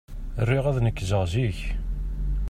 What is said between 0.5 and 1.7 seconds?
ad nekreɣ zik.